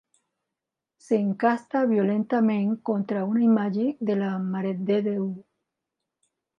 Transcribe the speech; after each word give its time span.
S'encasta 1.07 1.83
violentament 1.91 2.73
contra 2.91 3.29
una 3.35 3.47
imatge 3.51 3.87
de 4.11 4.19
la 4.25 4.35
marededéu. 4.51 5.33